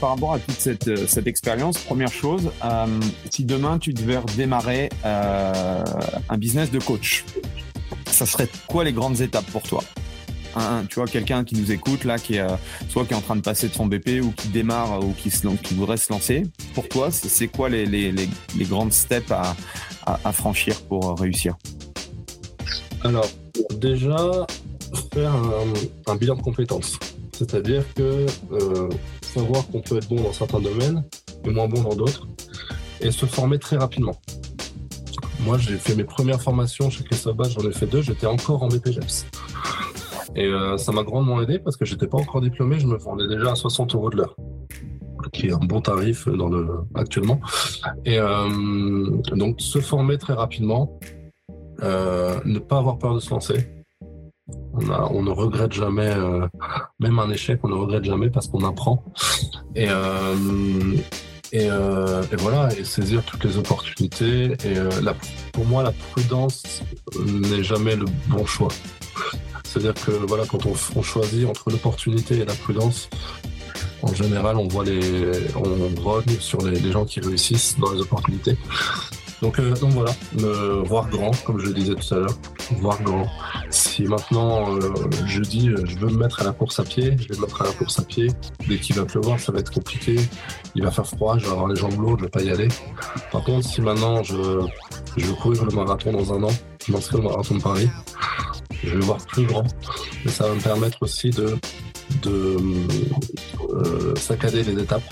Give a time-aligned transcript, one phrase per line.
[0.00, 2.86] Par rapport à toute cette, euh, cette expérience, première chose, euh,
[3.30, 5.84] si demain tu devais redémarrer euh,
[6.28, 7.24] un business de coach,
[8.06, 9.82] ça serait quoi les grandes étapes pour toi?
[10.88, 12.38] Tu vois, quelqu'un qui nous écoute là, qui
[12.88, 15.28] soit qui est en train de passer de son BP ou qui démarre ou qui,
[15.74, 16.44] voudrait se lancer.
[16.72, 21.56] Pour toi, c'est quoi les, les, les, grandes steps à, franchir pour réussir?
[23.04, 23.28] Alors,
[23.74, 24.46] déjà,
[25.12, 25.34] faire
[26.06, 26.98] un, bilan de compétences.
[27.32, 28.24] C'est-à-dire que
[29.40, 31.04] savoir qu'on peut être bon dans certains domaines
[31.44, 32.26] et moins bon dans d'autres,
[33.00, 34.16] et se former très rapidement.
[35.44, 38.68] Moi, j'ai fait mes premières formations chez Christophe j'en ai fait deux, j'étais encore en
[38.68, 39.26] BPGEPS.
[40.34, 43.28] Et euh, ça m'a grandement aidé parce que j'étais pas encore diplômé, je me vendais
[43.28, 44.36] déjà à 60 euros de l'heure,
[45.32, 46.28] qui est un bon tarif
[46.94, 47.40] actuellement.
[48.06, 48.48] Et euh,
[49.32, 50.98] donc, se former très rapidement,
[51.82, 53.68] euh, ne pas avoir peur de se lancer,
[54.76, 56.46] on, on, ne regrette jamais, euh,
[57.00, 59.02] même un échec, on ne regrette jamais parce qu'on apprend.
[59.74, 60.34] Et, euh,
[61.54, 64.52] euh, et, voilà, et saisir toutes les opportunités.
[64.64, 64.74] Et
[65.52, 66.82] pour moi, la prudence
[67.24, 68.68] n'est jamais le bon choix.
[69.64, 73.08] C'est-à-dire que voilà, quand on, on choisit entre l'opportunité et la prudence,
[74.02, 78.00] en général, on voit les, on rogne sur les, les gens qui réussissent dans les
[78.00, 78.56] opportunités.
[79.42, 82.38] Donc, euh, donc voilà, euh, voir grand, comme je le disais tout à l'heure,
[82.78, 83.26] voir grand.
[83.70, 84.80] Si maintenant euh,
[85.26, 87.42] je dis euh, je veux me mettre à la course à pied, je vais me
[87.42, 88.28] mettre à la course à pied.
[88.66, 90.16] Dès qu'il va pleuvoir, ça va être compliqué.
[90.74, 92.68] Il va faire froid, je vais avoir les jambes lourdes, je vais pas y aller.
[93.30, 94.34] Par contre, si maintenant je,
[95.16, 96.52] je veux courir le marathon dans un an,
[96.86, 97.90] je m'inscris au marathon de Paris,
[98.84, 99.64] je vais voir plus grand.
[100.24, 101.58] Et ça va me permettre aussi de,
[102.22, 102.56] de
[103.70, 105.02] euh, saccader les étapes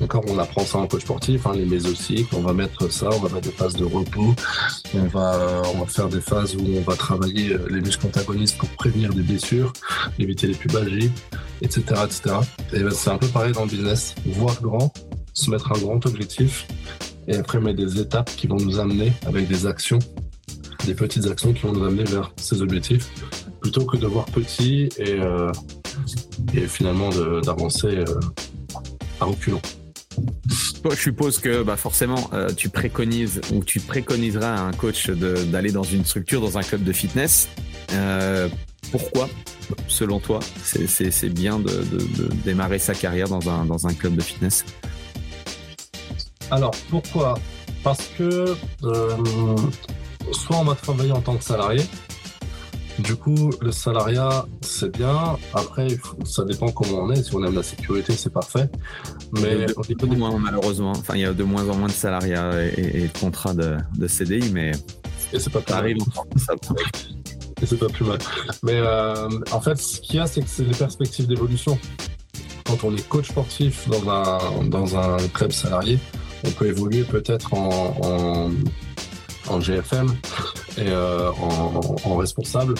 [0.00, 3.18] D'accord, on apprend ça en coach sportif, hein, les mésocycles, on va mettre ça, on
[3.18, 4.34] va mettre des phases de repos,
[4.94, 8.58] on va, on va faire des phases où on va travailler euh, les muscles antagonistes
[8.58, 9.72] pour prévenir des blessures,
[10.18, 11.10] éviter les pubalgies,
[11.62, 12.36] etc., etc.
[12.74, 14.92] Et ben, c'est un peu pareil dans le business, voir grand,
[15.32, 16.66] se mettre un grand objectif,
[17.26, 19.98] et après mettre des étapes qui vont nous amener avec des actions,
[20.84, 23.10] des petites actions qui vont nous amener vers ces objectifs,
[23.62, 25.50] plutôt que de voir petit et, euh,
[26.52, 27.08] et finalement
[27.40, 28.20] d'avancer euh,
[29.20, 29.62] à reculons.
[30.94, 35.72] Je suppose que bah, forcément, euh, tu préconises ou tu préconiseras à un coach d'aller
[35.72, 37.48] dans une structure, dans un club de fitness.
[37.92, 38.48] Euh,
[38.90, 39.28] pourquoi,
[39.88, 41.84] selon toi, c'est bien de,
[42.44, 44.64] démarrer sa carrière dans un, dans un club de fitness?
[46.50, 47.38] Alors, pourquoi?
[47.82, 49.56] Parce que euh,
[50.32, 51.82] soit on va travailler en tant que salarié,
[52.98, 55.36] du coup, le salariat, c'est bien.
[55.54, 55.88] Après,
[56.24, 57.22] ça dépend comment on est.
[57.22, 58.68] Si on aime la sécurité, c'est parfait.
[59.32, 60.92] Mais de, de, de moins, malheureusement.
[60.92, 63.76] Enfin, il y a de moins en moins de salariats et, et de contrats de,
[63.96, 64.72] de, CDI, mais
[65.32, 65.98] et c'est pas ça arrive.
[66.36, 66.54] Ça...
[67.60, 68.18] Et c'est pas plus mal.
[68.62, 71.78] Mais euh, en fait, ce qu'il y a, c'est que c'est les perspectives d'évolution.
[72.66, 75.98] Quand on est coach sportif dans un, dans un club salarié,
[76.44, 78.50] on peut évoluer peut-être en, en,
[79.52, 80.14] en GFM
[80.78, 82.74] et euh, en, en, responsable.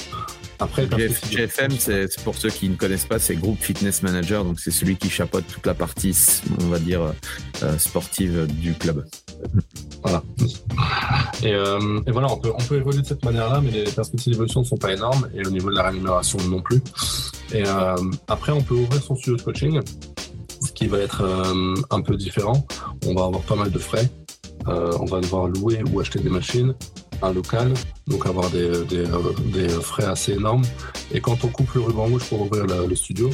[0.58, 4.70] Après, GFM, c'est pour ceux qui ne connaissent pas, c'est Group Fitness Manager, donc c'est
[4.70, 6.16] celui qui chapeaute toute la partie,
[6.62, 7.12] on va dire,
[7.62, 9.04] euh, sportive du club.
[10.02, 10.22] Voilà.
[11.42, 14.32] Et, euh, et, voilà, on peut, on peut évoluer de cette manière-là, mais les perspectives
[14.32, 16.80] d'évolution ne sont pas énormes, et au niveau de la rémunération non plus.
[17.52, 17.64] Et
[18.28, 19.80] après, on peut ouvrir son studio de coaching,
[20.66, 21.22] ce qui va être
[21.90, 22.66] un peu différent.
[23.06, 24.10] On va avoir pas mal de frais.
[24.66, 26.74] on va devoir louer ou acheter des machines
[27.22, 27.72] un local,
[28.06, 30.64] donc avoir des, des, frais assez énormes.
[31.12, 33.30] Et quand on coupe le ruban rouge pour ouvrir le, studio,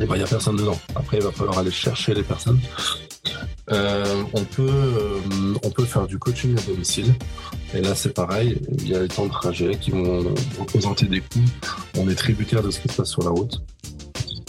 [0.00, 0.78] il ben, n'y a personne dedans.
[0.94, 2.60] Après, il va falloir aller chercher les personnes.
[3.70, 5.20] Euh, on, peut, euh,
[5.62, 7.14] on peut faire du coaching à domicile.
[7.74, 8.58] Et là, c'est pareil.
[8.78, 11.44] Il y a les temps de trajet qui vont représenter des coûts.
[11.98, 13.60] On est tributaire de ce qui se passe sur la route.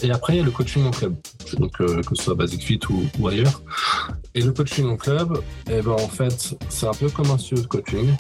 [0.02, 1.16] Et après, il y a le coaching en club,
[1.58, 2.80] donc euh, que ce soit Basic Fit
[3.20, 3.62] ou, ailleurs.
[4.36, 7.64] Et le coaching en club, eh ben, en fait, c'est un peu comme un studio
[7.64, 8.16] de coaching,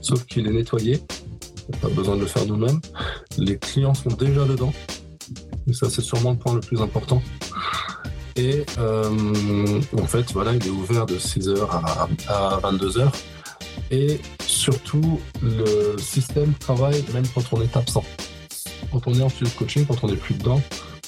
[0.00, 1.00] sauf qu'il est nettoyé.
[1.80, 2.80] Pas besoin de le faire nous-mêmes.
[3.38, 4.72] Les clients sont déjà dedans.
[5.68, 7.22] Et ça, c'est sûrement le point le plus important.
[8.34, 13.10] Et en fait, voilà, il est ouvert de 6h à, à 22h.
[13.90, 18.04] Et surtout, le système travaille même quand on est absent.
[18.90, 20.60] Quand on est en studio de coaching, quand on n'est plus dedans,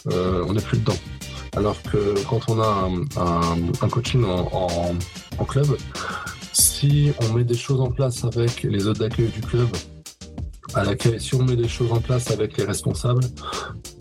[0.06, 0.96] on n'est plus dedans.
[1.56, 5.76] Alors que quand on a un, coaching en, club,
[6.52, 9.68] si on met des choses en place avec les autres d'accueil du club,
[10.74, 13.22] à laquelle, si on met des choses en place avec les responsables,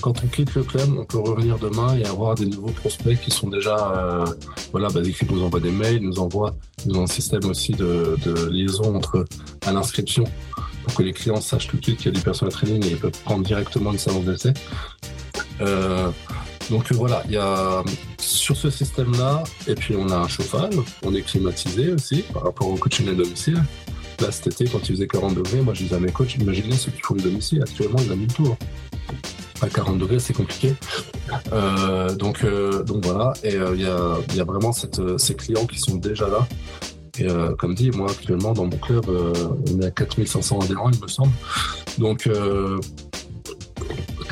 [0.01, 3.29] quand on quitte le club, on peut revenir demain et avoir des nouveaux prospects qui
[3.29, 4.25] sont déjà, euh,
[4.71, 6.55] voilà, bah, qui nous envoient des mails, nous envoient,
[6.87, 8.17] nous ont un système aussi de,
[8.49, 9.25] liaison entre
[9.65, 10.23] à l'inscription
[10.83, 12.89] pour que les clients sachent tout de suite qu'il y a du personnel training et
[12.89, 14.53] ils peuvent prendre directement le salon d'essai.
[16.69, 17.83] Donc voilà, il y a
[18.19, 20.73] sur ce système-là, et puis on a un chauffage,
[21.03, 23.61] on est climatisé aussi par rapport au coaching à domicile.
[24.19, 26.75] Là, cet été, quand il faisait 40 degrés, moi je disais à mes coachs, imaginez
[26.75, 28.57] ceux qui font le domicile, actuellement il a mis le tour.
[29.61, 30.73] À 40 degrés, c'est compliqué.
[31.51, 35.95] Euh, donc, euh, donc voilà, et euh, il y, a, vraiment ces clients qui sont
[35.95, 36.47] déjà là.
[37.19, 37.27] Et
[37.59, 41.31] comme dit, moi actuellement dans mon club, on est à 4500 adhérents, il me semble.
[41.99, 42.27] Donc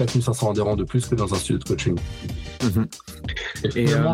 [0.02, 1.96] 4500 adhérents de plus que dans un studio de coaching.
[2.64, 2.88] Mhm.
[3.76, 4.14] Et, euh,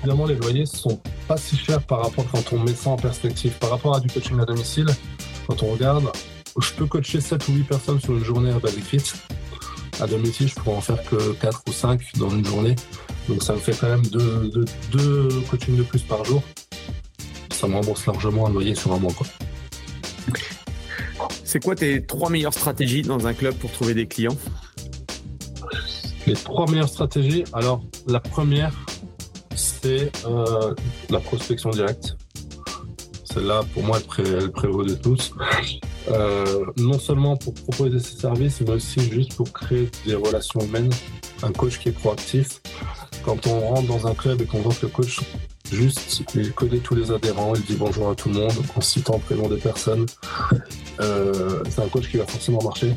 [0.00, 3.52] finalement, les loyers sont pas si chers par rapport quand on met ça en perspective.
[3.60, 4.88] Par rapport à du coaching à domicile,
[5.46, 6.10] quand on regarde,
[6.60, 9.02] je peux coacher 7 ou 8 personnes sur une journée à Basic Fit.
[10.00, 12.74] À domicile, je pourrais en faire que 4 ou 5 dans une journée.
[13.28, 14.50] Donc ça me fait quand même 2
[14.90, 16.42] deux, coachings de plus par jour.
[17.52, 19.12] Ça me rembourse largement un loyer sur un mois.
[21.44, 24.36] C'est quoi tes trois meilleures stratégies dans un club pour trouver des clients?
[26.30, 27.44] Les trois meilleures stratégies.
[27.52, 28.72] Alors, la première,
[29.56, 30.74] c'est euh,
[31.08, 32.16] la prospection directe.
[33.24, 35.32] Celle-là, pour moi, elle, prévaut de tous.
[36.08, 40.90] Euh, non seulement pour proposer ses services, mais aussi juste pour créer des relations humaines.
[41.42, 42.60] Un coach qui est proactif.
[43.24, 45.20] Quand on rentre dans un club et qu'on voit que le coach
[45.72, 49.14] juste, il connaît tous les adhérents, il dit bonjour à tout le monde en citant
[49.14, 50.06] le prénom des personnes.
[51.00, 52.94] Euh, c'est un coach qui va forcément marcher.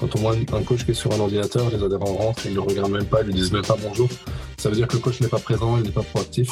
[0.00, 2.56] Quand on voit un coach qui est sur un ordinateur, les adhérents rentrent, ils ne
[2.56, 4.08] le regardent même pas, ils ne disent même pas bonjour.
[4.56, 6.48] Ça veut dire que le coach n'est pas présent, il n'est pas proactif.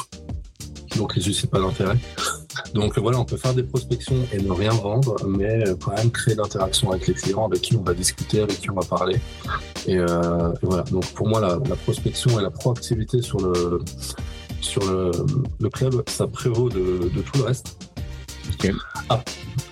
[0.97, 1.97] Donc il ne suscite pas d'intérêt.
[2.75, 6.35] Donc voilà, on peut faire des prospections et ne rien vendre, mais quand même créer
[6.35, 9.19] l'interaction avec les clients avec qui on va discuter, avec qui on va parler.
[9.87, 13.79] Et, euh, voilà, donc pour moi, la, prospection et la proactivité sur le,
[14.61, 17.77] sur le, club, ça prévaut de, tout le reste.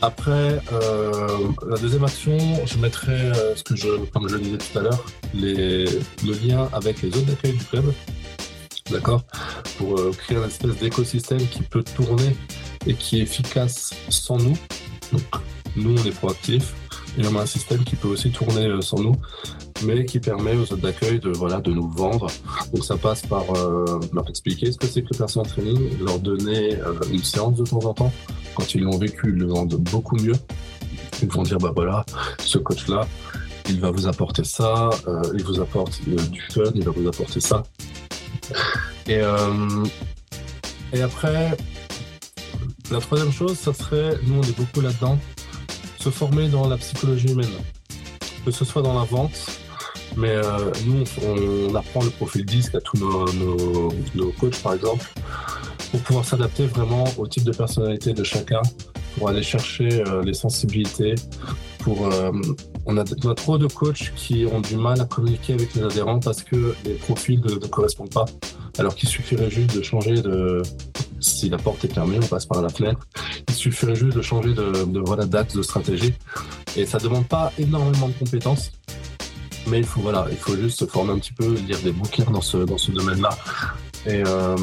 [0.01, 4.57] Après, euh, la deuxième action, je mettrai, euh, ce que je, comme je le disais
[4.57, 5.87] tout à l'heure, le
[6.23, 7.91] lien avec les autres d'accueil du club,
[8.91, 9.23] d'accord,
[9.77, 12.35] pour euh, créer une espèce d'écosystème qui peut tourner
[12.85, 14.57] et qui est efficace sans nous.
[15.11, 15.23] Donc,
[15.75, 16.75] nous, on est proactifs
[17.17, 19.15] et on a un système qui peut aussi tourner sans nous,
[19.83, 22.27] mais qui permet aux autres d'accueil de, voilà, de nous vendre.
[22.71, 23.45] Donc, ça passe par
[24.13, 26.77] leur expliquer ce que c'est que le personal training, leur donner
[27.11, 28.13] une séance de temps en temps
[28.57, 30.33] quand ils l'ont vécu, ils le vendent beaucoup mieux.
[31.21, 32.03] Ils vont dire, bah voilà,
[32.39, 33.07] ce coach-là,
[33.69, 37.07] il va vous apporter ça, euh, il vous apporte euh, du fun, il va vous
[37.07, 37.63] apporter ça.
[39.07, 39.85] Et, euh,
[40.91, 41.55] et après,
[42.91, 45.17] la troisième chose, ça serait, nous on est beaucoup là-dedans,
[45.97, 47.55] se former dans la psychologie humaine.
[48.43, 49.61] Que ce soit dans la vente,
[50.17, 50.35] mais
[50.85, 55.09] nous on, apprend le profil disque à tous nos, nos coachs par exemple
[55.91, 58.61] pour pouvoir s'adapter vraiment au type de personnalité de chacun,
[59.17, 61.15] pour aller chercher euh, les sensibilités.
[61.79, 62.31] Pour, euh,
[62.85, 63.03] on, a,
[63.33, 66.93] trop de coachs qui ont du mal à communiquer avec les adhérents parce que les
[66.95, 68.25] profils ne, correspondent pas.
[68.77, 70.61] Alors qu'il suffirait juste de changer de.
[71.19, 73.07] Si la porte est fermée, on passe par la fenêtre.
[73.47, 76.13] Il suffirait juste de changer de, de voilà, d'axe de stratégie.
[76.75, 78.71] Et ça ne demande pas énormément de compétences
[79.69, 82.29] mais il faut voilà, il faut juste se former un petit peu, lire des bouquins
[82.31, 83.29] dans ce dans ce domaine-là,
[84.07, 84.55] et, euh,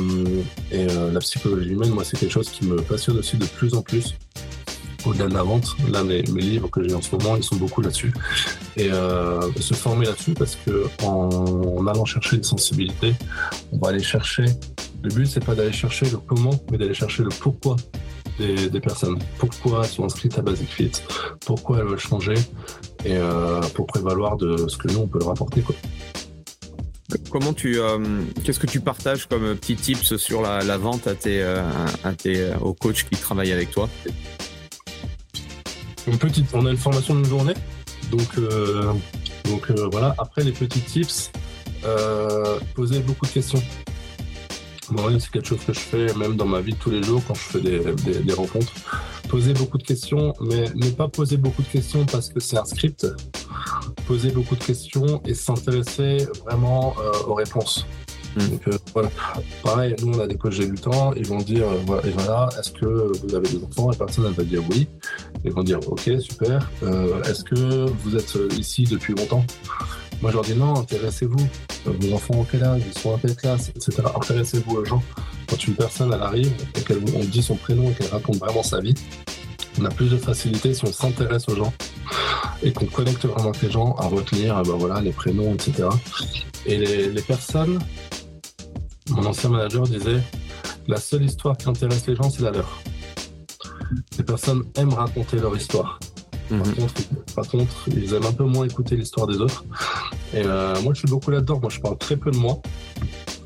[0.73, 3.83] euh, la psychologie humaine, moi, c'est quelque chose qui me passionne aussi de plus en
[3.83, 4.15] plus.
[5.05, 7.83] Au-delà de la vente, là, mes, livres que j'ai en ce moment, ils sont beaucoup
[7.83, 8.15] là-dessus.
[8.79, 13.15] Et euh, se former là-dessus parce que en, allant chercher une sensibilité,
[13.73, 14.47] on va aller chercher.
[15.03, 17.77] Le but, c'est pas d'aller chercher le comment, mais d'aller chercher le pourquoi
[18.39, 19.19] des, personnes.
[19.37, 20.93] Pourquoi elles sont inscrites à Basic Fit,
[21.45, 22.35] pourquoi elles veulent changer,
[23.05, 23.19] et
[23.75, 25.61] pour prévaloir de ce que nous, on peut leur apporter.
[25.61, 25.75] Quoi.
[27.31, 27.99] Comment tu, euh,
[28.45, 31.63] qu'est-ce que tu partages comme petits tips sur la, vente à tes, euh,
[32.03, 33.89] à tes, euh, aux coachs qui travaillent avec toi?
[36.19, 37.55] Petite, on a une formation de journée,
[38.11, 38.39] donc,
[39.45, 40.15] donc voilà.
[40.19, 41.31] Après les petits tips,
[42.75, 43.63] poser beaucoup de questions.
[45.19, 47.35] C'est quelque chose que je fais même dans ma vie de tous les jours quand
[47.35, 47.81] je fais des,
[48.23, 48.73] des rencontres.
[49.29, 52.67] Poser beaucoup de questions, mais ne pas poser beaucoup de questions parce que c'est un
[52.67, 53.07] script
[54.07, 57.87] poser beaucoup de questions et s'intéresser vraiment euh, aux réponses.
[58.37, 58.49] Mm.
[58.49, 59.11] Donc, euh, voilà.
[59.63, 62.73] Pareil, nous, on a des coachs débutants, ils vont dire, euh, voilà, et voilà, est-ce
[62.73, 63.93] que vous avez des enfants?
[63.93, 64.89] Et personne, elle va dire oui.
[65.45, 66.71] Ils vont dire, ok, super.
[66.83, 69.45] Euh, est-ce que vous êtes ici depuis longtemps?
[70.23, 71.47] Moi, je leur dis, non, intéressez-vous.
[71.85, 72.83] Vos enfants ont quel âge?
[72.87, 73.71] Ils sont à quelle classe?
[73.71, 74.03] Etc.
[74.15, 75.03] Intéressez-vous aux gens.
[75.49, 78.81] Quand une personne, elle arrive et qu'on dit son prénom et qu'elle raconte vraiment sa
[78.81, 78.95] vie,
[79.79, 81.73] on a plus de facilité si on s'intéresse aux gens
[82.65, 85.89] et qu'on connecte vraiment avec les gens à retenir ben voilà, les prénoms, etc.
[86.67, 87.79] Et les, les personnes
[89.11, 90.21] mon ancien manager disait
[90.87, 92.81] la seule histoire qui intéresse les gens, c'est la leur.
[94.19, 95.99] Les personnes aiment raconter leur histoire.
[96.49, 96.75] Par, mhm.
[96.75, 96.95] contre,
[97.35, 99.65] par, contre, ils aiment un peu moins écouter l'histoire des autres.
[100.33, 101.59] Et euh, moi, je suis beaucoup là-dedans.
[101.61, 102.61] Moi, je parle très peu de moi.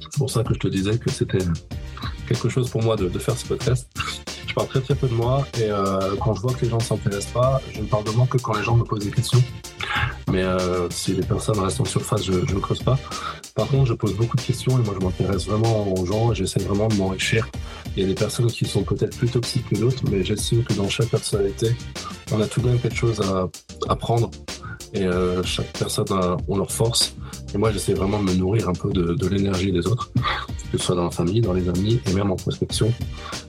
[0.01, 1.45] C'est pour ça que je te disais que c'était
[2.29, 3.89] quelque chose pour moi de, de, faire ce podcast.
[4.59, 6.83] Parle très très peu de moi et euh, quand je vois que les gens ne
[6.83, 9.41] s'intéressent pas, je ne parle de moi que quand les gens me posent des questions.
[10.33, 12.99] Mais euh, si les personnes restent en surface, je ne creuse pas.
[13.55, 16.35] Par contre, je pose beaucoup de questions et moi, je m'intéresse vraiment aux gens et
[16.35, 17.49] j'essaie vraiment de m'enrichir.
[17.97, 20.73] Il y a des personnes qui sont peut-être plus toxiques que d'autres, mais j'estime que
[20.73, 21.77] dans chaque personnalité,
[22.33, 23.47] on a tout de même quelque chose à
[23.89, 24.29] apprendre
[24.93, 27.15] et euh, chaque personne a leur force.
[27.55, 30.11] Et moi, j'essaie vraiment de me nourrir un peu de l'énergie des autres,
[30.71, 32.93] que ce soit dans la famille, dans les amis et même en prospection.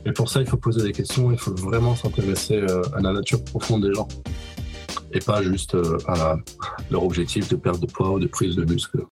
[0.06, 3.14] Et pour ça, il faut poser des questions, il faut vraiment s'intéresser euh, à la
[3.14, 4.08] nature profonde des gens
[5.12, 6.38] et pas juste euh, à
[6.92, 9.04] leur objectif de perte de poids ou de prise de muscle.